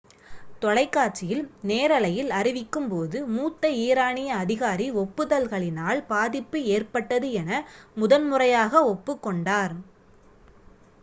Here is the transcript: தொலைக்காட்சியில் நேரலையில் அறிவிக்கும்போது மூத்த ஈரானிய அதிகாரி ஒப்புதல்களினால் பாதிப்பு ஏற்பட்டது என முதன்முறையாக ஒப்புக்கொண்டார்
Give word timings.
தொலைக்காட்சியில் 0.61 1.41
நேரலையில் 1.63 2.31
அறிவிக்கும்போது 2.37 3.17
மூத்த 3.27 3.69
ஈரானிய 3.81 4.31
அதிகாரி 4.37 4.87
ஒப்புதல்களினால் 5.03 6.01
பாதிப்பு 6.07 6.61
ஏற்பட்டது 6.73 7.29
என 7.35 7.51
முதன்முறையாக 7.97 8.83
ஒப்புக்கொண்டார் 8.91 9.75